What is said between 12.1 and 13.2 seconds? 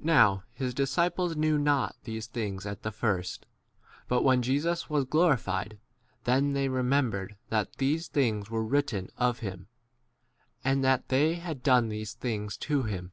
l? things to him.